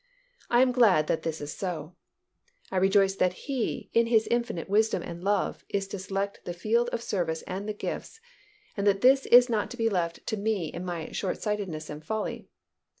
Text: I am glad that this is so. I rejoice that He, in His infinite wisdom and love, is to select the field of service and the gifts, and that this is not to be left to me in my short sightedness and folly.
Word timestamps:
I 0.49 0.63
am 0.63 0.71
glad 0.71 1.05
that 1.05 1.21
this 1.21 1.39
is 1.41 1.53
so. 1.55 1.95
I 2.71 2.77
rejoice 2.77 3.13
that 3.17 3.33
He, 3.45 3.91
in 3.93 4.07
His 4.07 4.25
infinite 4.25 4.67
wisdom 4.67 5.03
and 5.03 5.23
love, 5.23 5.63
is 5.69 5.87
to 5.89 5.99
select 5.99 6.43
the 6.43 6.55
field 6.55 6.89
of 6.89 7.03
service 7.03 7.43
and 7.43 7.69
the 7.69 7.73
gifts, 7.75 8.19
and 8.75 8.87
that 8.87 9.01
this 9.01 9.27
is 9.27 9.47
not 9.47 9.69
to 9.69 9.77
be 9.77 9.89
left 9.89 10.25
to 10.25 10.37
me 10.37 10.73
in 10.73 10.83
my 10.83 11.11
short 11.11 11.39
sightedness 11.39 11.87
and 11.87 12.03
folly. 12.03 12.47